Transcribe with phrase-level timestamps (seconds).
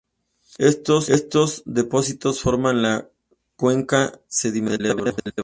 [0.57, 3.07] Estos depósitos forman la
[3.55, 5.15] cuenca sedimentaria del Ebro.